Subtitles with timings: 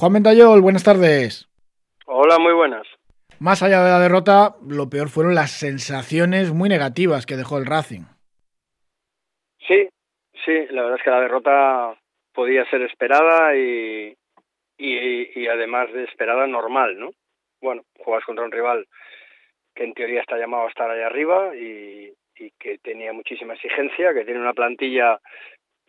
[0.00, 1.46] Juan Mentayol, buenas tardes.
[2.06, 2.86] Hola, muy buenas.
[3.38, 7.66] Más allá de la derrota, lo peor fueron las sensaciones muy negativas que dejó el
[7.66, 8.04] Racing.
[9.68, 9.90] Sí,
[10.42, 11.94] sí, la verdad es que la derrota
[12.32, 14.16] podía ser esperada y,
[14.78, 17.10] y, además de esperada normal, ¿no?
[17.60, 18.86] Bueno, juegas contra un rival
[19.74, 24.14] que en teoría está llamado a estar ahí arriba y, y que tenía muchísima exigencia,
[24.14, 25.20] que tiene una plantilla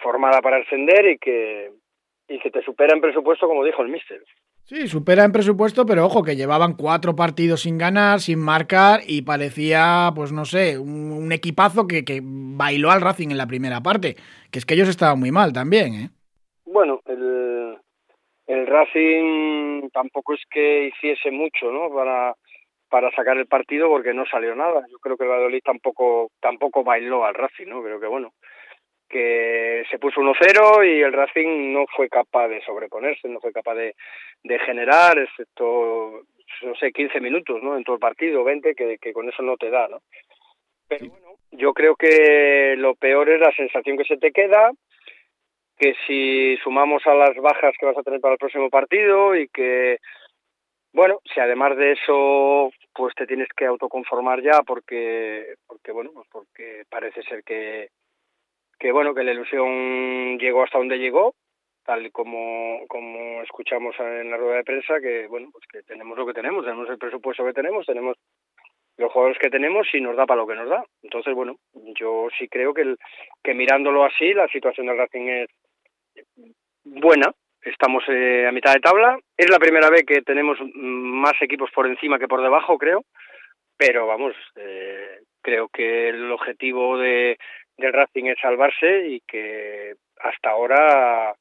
[0.00, 1.72] formada para ascender y que
[2.28, 4.22] y que te supera en presupuesto, como dijo el míster.
[4.64, 9.22] Sí, supera en presupuesto, pero ojo, que llevaban cuatro partidos sin ganar, sin marcar, y
[9.22, 14.16] parecía, pues no sé, un, equipazo que, que, bailó al Racing en la primera parte.
[14.50, 16.10] Que es que ellos estaban muy mal también, ¿eh?
[16.64, 17.76] Bueno, el,
[18.46, 21.94] el Racing tampoco es que hiciese mucho, ¿no?
[21.94, 22.34] Para,
[22.88, 24.84] para sacar el partido porque no salió nada.
[24.90, 27.82] Yo creo que el Valladolid tampoco, tampoco bailó al Racing, ¿no?
[27.82, 28.32] Creo que bueno,
[29.08, 33.74] que se puso 1-0 y el Racing no fue capaz de sobreponerse, no fue capaz
[33.74, 33.94] de,
[34.42, 36.22] de generar, excepto,
[36.62, 37.76] no sé, 15 minutos, ¿no?
[37.76, 40.00] En todo el partido, 20, que, que con eso no te da, ¿no?
[40.88, 44.70] Pero bueno, yo creo que lo peor es la sensación que se te queda,
[45.78, 49.48] que si sumamos a las bajas que vas a tener para el próximo partido y
[49.48, 49.98] que,
[50.92, 56.26] bueno, si además de eso, pues te tienes que autoconformar ya porque, porque bueno, pues
[56.30, 57.88] porque parece ser que
[58.78, 61.34] que bueno, que la ilusión llegó hasta donde llegó,
[61.84, 66.26] tal como, como escuchamos en la rueda de prensa, que bueno, pues que tenemos lo
[66.26, 68.16] que tenemos, tenemos el presupuesto que tenemos, tenemos
[68.98, 70.84] los jugadores que tenemos y nos da para lo que nos da.
[71.02, 71.56] Entonces, bueno,
[71.98, 72.98] yo sí creo que, el,
[73.42, 75.48] que mirándolo así, la situación del Racing es
[76.84, 77.32] buena.
[77.62, 79.18] Estamos eh, a mitad de tabla.
[79.36, 83.04] Es la primera vez que tenemos más equipos por encima que por debajo, creo.
[83.76, 87.36] Pero vamos, eh, creo que el objetivo de,
[87.76, 91.34] del Racing es salvarse y que hasta ahora,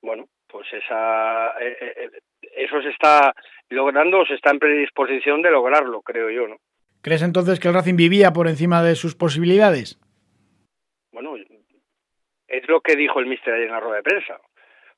[0.00, 2.10] bueno, pues esa, eh, eh, eh,
[2.56, 3.34] eso se está
[3.68, 6.56] logrando o se está en predisposición de lograrlo, creo yo, ¿no?
[7.02, 9.98] ¿Crees entonces que el Racing vivía por encima de sus posibilidades?
[11.10, 11.36] Bueno,
[12.46, 14.38] es lo que dijo el míster ayer en la rueda de prensa.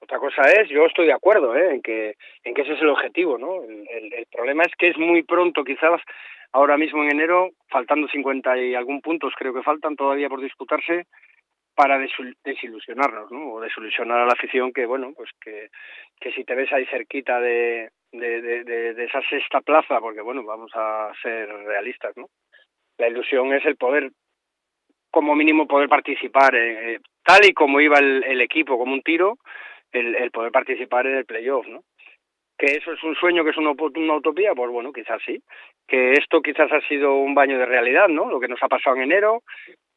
[0.00, 1.74] Otra cosa es, yo estoy de acuerdo ¿eh?
[1.74, 3.62] en, que, en que ese es el objetivo, ¿no?
[3.64, 6.00] El, el, problema es que es muy pronto quizás
[6.56, 11.06] ahora mismo en enero, faltando 50 y algún puntos, creo que faltan todavía por disputarse,
[11.74, 11.98] para
[12.44, 13.52] desilusionarnos, ¿no?
[13.52, 15.68] O desilusionar a la afición que, bueno, pues que,
[16.18, 21.12] que si te ves ahí cerquita de, de, esa sexta plaza, porque, bueno, vamos a
[21.20, 22.28] ser realistas, ¿no?
[22.96, 24.10] La ilusión es el poder,
[25.10, 29.36] como mínimo, poder participar, eh, tal y como iba el, el, equipo, como un tiro,
[29.92, 31.82] el, el poder participar en el playoff, ¿no?
[32.58, 35.42] Que eso es un sueño, que es una, utopía, pues bueno, quizás sí.
[35.86, 38.30] Que esto quizás ha sido un baño de realidad, ¿no?
[38.30, 39.42] Lo que nos ha pasado en enero,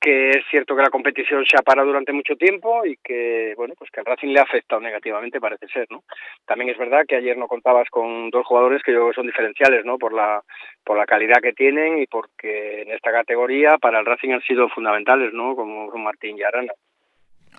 [0.00, 3.74] que es cierto que la competición se ha parado durante mucho tiempo y que, bueno,
[3.78, 6.02] pues que al Racing le ha afectado negativamente, parece ser, ¿no?
[6.44, 9.26] También es verdad que ayer no contabas con dos jugadores que yo creo que son
[9.26, 9.98] diferenciales, ¿no?
[9.98, 10.42] Por la,
[10.84, 14.68] por la calidad que tienen y porque en esta categoría para el Racing han sido
[14.68, 15.54] fundamentales, ¿no?
[15.56, 16.72] Como Martín y Arana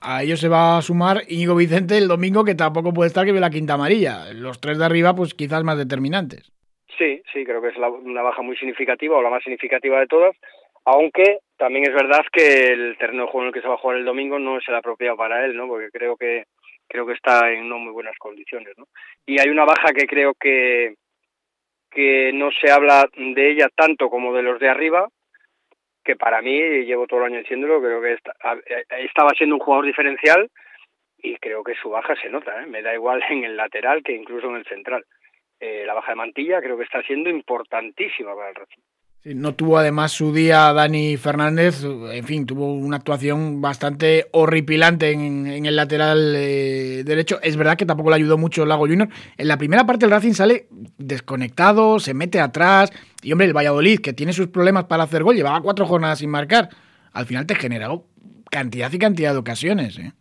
[0.03, 3.31] a ellos se va a sumar Íñigo Vicente el domingo, que tampoco puede estar que
[3.31, 4.33] ve la quinta amarilla.
[4.33, 6.51] Los tres de arriba, pues quizás más determinantes.
[6.97, 10.07] Sí, sí, creo que es la, una baja muy significativa o la más significativa de
[10.07, 10.35] todas,
[10.85, 13.77] aunque también es verdad que el terreno de juego en el que se va a
[13.77, 15.67] jugar el domingo no es el apropiado para él, ¿no?
[15.67, 16.43] Porque creo que
[16.87, 18.87] creo que está en no muy buenas condiciones, ¿no?
[19.25, 20.95] Y hay una baja que creo que
[21.89, 25.07] que no se habla de ella tanto como de los de arriba,
[26.03, 29.85] que para mí, llevo todo el año diciéndolo, creo que eh, estaba siendo un jugador
[29.85, 30.49] diferencial
[31.17, 32.65] y creo que su baja se nota, ¿eh?
[32.65, 35.05] me da igual en el lateral que incluso en el central.
[35.59, 38.81] Eh, la baja de Mantilla creo que está siendo importantísima para el Racing.
[39.23, 45.11] Sí, no tuvo además su día Dani Fernández, en fin, tuvo una actuación bastante horripilante
[45.11, 47.39] en, en el lateral eh, derecho.
[47.41, 49.07] Es verdad que tampoco le ayudó mucho Lago Junior.
[49.37, 50.67] En la primera parte el Racing sale
[50.97, 52.91] desconectado, se mete atrás.
[53.21, 56.29] Y hombre, el Valladolid, que tiene sus problemas para hacer gol, llevaba cuatro jornadas sin
[56.29, 56.67] marcar.
[57.13, 58.03] Al final te generó
[58.51, 59.99] cantidad y cantidad de ocasiones.
[59.99, 60.11] ¿eh?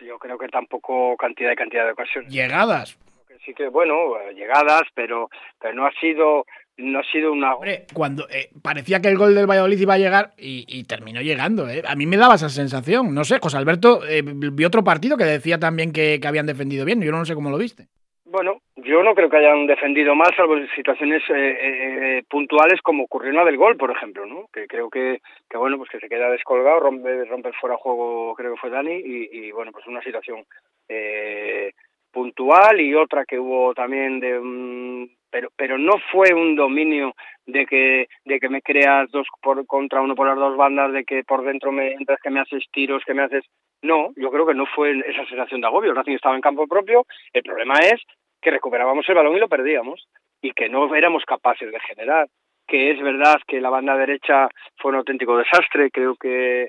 [0.00, 2.32] Yo creo que tampoco cantidad y cantidad de ocasiones.
[2.32, 2.98] Llegadas.
[3.44, 3.94] Sí que, bueno,
[4.34, 5.28] llegadas, pero,
[5.60, 6.46] pero no ha sido
[6.78, 7.54] no ha sido una...
[7.54, 11.68] Hombre, cuando eh, parecía que el gol del Valladolid iba a llegar y, terminó llegando,
[11.68, 11.82] ¿eh?
[11.86, 13.14] A mí me daba esa sensación.
[13.14, 16.84] No sé, José Alberto eh, vi otro partido que decía también que, que, habían defendido
[16.84, 17.00] bien.
[17.02, 17.88] Yo no sé cómo lo viste.
[18.28, 23.04] Bueno, yo no creo que hayan defendido mal, salvo en situaciones eh, eh, puntuales como
[23.04, 24.48] ocurrió en la del gol, por ejemplo, ¿no?
[24.52, 28.54] Que creo que, que bueno, pues que se queda descolgado, rompe, rompe fuera juego, creo
[28.54, 30.44] que fue Dani, y, y bueno, pues una situación
[30.88, 31.72] eh,
[32.12, 37.66] puntual y otra que hubo también de un pero pero no fue un dominio de
[37.66, 41.24] que de que me creas dos por contra uno por las dos bandas de que
[41.24, 43.44] por dentro me entras que me haces tiros que me haces
[43.82, 46.66] no yo creo que no fue esa sensación de agobio el Racing estaba en campo
[46.66, 47.04] propio
[47.34, 48.00] el problema es
[48.40, 50.08] que recuperábamos el balón y lo perdíamos
[50.40, 52.28] y que no éramos capaces de generar.
[52.66, 56.68] Que es verdad que la banda derecha fue un auténtico desastre, creo que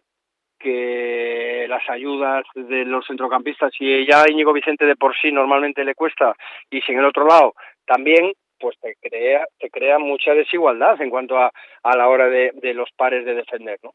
[0.59, 5.93] que las ayudas de los centrocampistas, si ya Íñigo Vicente de por sí normalmente le
[5.93, 6.33] cuesta
[6.71, 7.53] y si en el otro lado
[7.85, 11.51] también, pues te crea, te crea mucha desigualdad en cuanto a,
[11.83, 13.91] a la hora de, de los pares de defender, ¿no?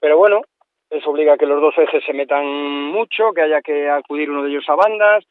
[0.00, 0.42] Pero bueno,
[0.92, 4.42] eso obliga a que los dos ejes se metan mucho, que haya que acudir uno
[4.42, 5.24] de ellos a bandas.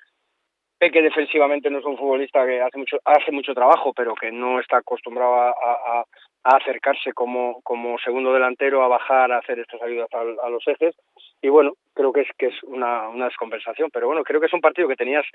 [0.80, 4.60] Peque defensivamente no es un futbolista que hace mucho, hace mucho trabajo, pero que no
[4.60, 6.04] está acostumbrado a, a,
[6.44, 10.96] acercarse como, como segundo delantero, a bajar, a hacer estas ayudas a, a, los ejes.
[11.40, 13.92] Y bueno, creo que es, que es una, una descompensación.
[13.94, 15.26] Pero bueno, creo que es un partido que tenías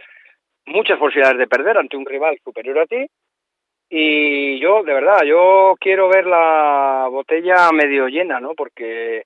[0.66, 3.06] muchas posibilidades de perder ante un rival superior a ti.
[3.88, 8.54] Y yo, de verdad, yo quiero ver la botella medio llena, ¿no?
[8.54, 9.24] Porque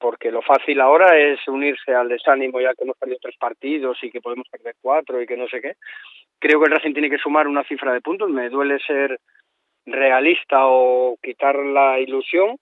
[0.00, 4.10] porque lo fácil ahora es unirse al desánimo ya que hemos perdido tres partidos y
[4.10, 5.74] que podemos perder cuatro y que no sé qué.
[6.38, 8.30] Creo que el Racing tiene que sumar una cifra de puntos.
[8.30, 9.20] Me duele ser
[9.84, 12.56] realista o quitar la ilusión,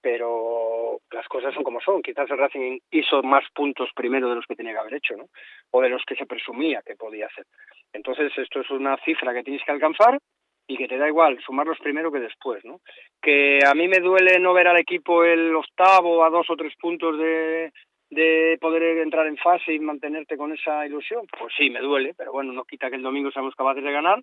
[0.00, 2.00] pero las cosas son como son.
[2.00, 5.26] Quizás el Racing hizo más puntos primero de los que tenía que haber hecho, ¿no?
[5.72, 7.44] O de los que se presumía que podía hacer.
[7.92, 10.16] Entonces, esto es una cifra que tienes que alcanzar
[10.66, 12.80] y que te da igual sumarlos primero que después, ¿no?
[13.20, 16.74] Que a mí me duele no ver al equipo el octavo a dos o tres
[16.80, 17.72] puntos de,
[18.10, 22.32] de poder entrar en fase y mantenerte con esa ilusión, pues sí, me duele, pero
[22.32, 24.22] bueno, no quita que el domingo seamos capaces de ganar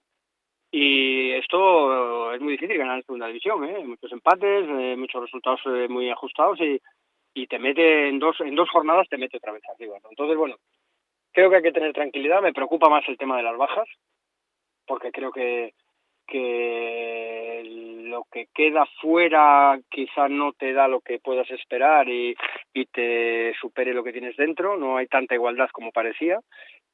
[0.71, 3.83] y esto es muy difícil ganar en segunda división, ¿eh?
[3.83, 6.81] Muchos empates, eh, muchos resultados eh, muy ajustados y,
[7.33, 10.09] y te mete en dos en dos jornadas te mete otra vez arriba, ¿no?
[10.09, 10.55] Entonces, bueno,
[11.33, 13.87] creo que hay que tener tranquilidad, me preocupa más el tema de las bajas,
[14.87, 15.73] porque creo que
[16.31, 17.61] que
[18.05, 22.35] lo que queda fuera quizá no te da lo que puedas esperar y,
[22.73, 26.39] y te supere lo que tienes dentro, no hay tanta igualdad como parecía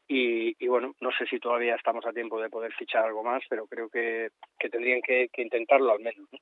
[0.07, 3.43] y, y, bueno, no sé si todavía estamos a tiempo de poder fichar algo más,
[3.49, 6.27] pero creo que, que tendrían que, que intentarlo al menos.
[6.31, 6.39] ¿no?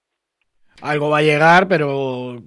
[0.82, 2.42] Algo va a llegar, pero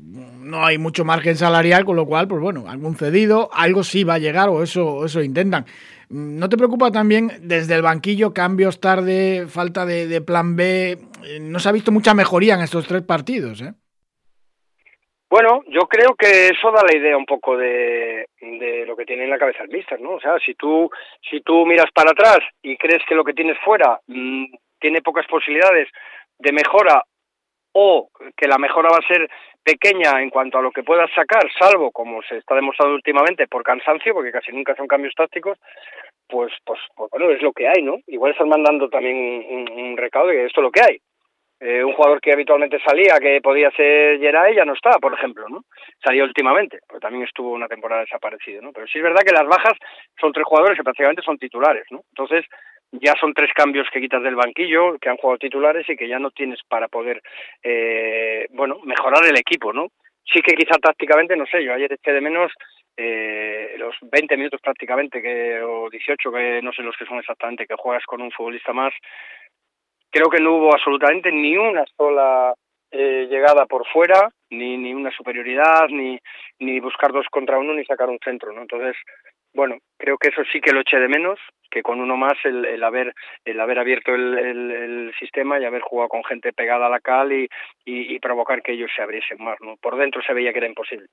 [0.48, 4.14] no hay mucho margen salarial, con lo cual, pues bueno, algún cedido, algo sí va
[4.14, 5.64] a llegar o eso, eso intentan.
[6.10, 10.92] ¿No te preocupa también desde el banquillo cambios tarde, falta de, plan B?
[10.92, 13.72] Eh, no se ha visto mucha mejoría en estos tres partidos, ¿eh?
[15.30, 18.26] Bueno, yo creo que eso da la idea un poco de,
[18.86, 20.12] lo que tiene en la cabeza el mister, ¿no?
[20.12, 20.90] O sea, si tú,
[21.30, 24.46] si tú miras para atrás y crees que lo que tienes fuera mmm,
[24.80, 25.88] tiene pocas posibilidades
[26.38, 27.02] de mejora
[27.80, 29.30] o que la mejora va a ser
[29.62, 33.62] pequeña en cuanto a lo que puedas sacar, salvo como se está demostrando últimamente por
[33.62, 35.58] cansancio, porque casi nunca son cambios tácticos,
[36.28, 37.98] pues, pues, pues bueno, es lo que hay, ¿no?
[38.08, 40.98] Igual están mandando también un, un recado de esto es lo que hay.
[41.60, 45.44] Eh, un jugador que habitualmente salía, que podía ser Geray, ya no está, por ejemplo,
[45.48, 45.62] ¿no?
[46.04, 48.72] Salió últimamente, porque también estuvo una temporada desaparecido, ¿no?
[48.72, 49.76] Pero sí es verdad que las bajas
[50.20, 52.02] son tres jugadores que prácticamente son titulares, ¿no?
[52.10, 52.44] Entonces,
[52.92, 56.18] ya son tres cambios que quitas del banquillo, que han jugado titulares y que ya
[56.18, 57.22] no tienes para poder,
[57.62, 59.88] eh, bueno, mejorar el equipo, ¿no?
[60.24, 62.52] Sí que quizá tácticamente, no sé, yo ayer eché de menos
[62.96, 67.66] eh, los 20 minutos prácticamente, que o 18, que no sé los que son exactamente,
[67.66, 68.92] que juegas con un futbolista más.
[70.10, 72.54] Creo que no hubo absolutamente ni una sola
[72.90, 76.18] eh, llegada por fuera, ni, ni una superioridad, ni,
[76.58, 78.62] ni buscar dos contra uno, ni sacar un centro, ¿no?
[78.62, 78.96] Entonces,
[79.54, 81.38] bueno, creo que eso sí que lo eché de menos,
[81.70, 85.64] que con uno más el, el haber el haber abierto el, el, el, sistema y
[85.64, 87.48] haber jugado con gente pegada a la cal y,
[87.84, 89.58] y, y, provocar que ellos se abriesen más.
[89.60, 89.76] ¿no?
[89.76, 91.06] Por dentro se veía que era imposible.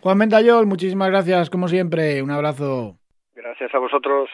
[0.00, 2.22] Juan Mentayol, muchísimas gracias, como siempre.
[2.22, 2.96] Un abrazo.
[3.34, 4.30] Gracias a vosotros.